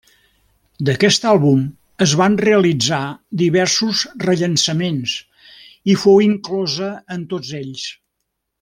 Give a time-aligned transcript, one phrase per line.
[0.87, 1.59] D'aquest àlbum
[2.05, 3.01] es van realitzar
[3.43, 5.15] diversos rellançaments
[5.95, 6.89] i fou inclosa
[7.19, 7.85] en tots ells.